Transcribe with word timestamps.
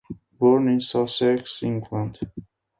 Born 0.39 0.67
in 0.67 0.81
Sussex, 0.81 1.61
England. 1.61 2.17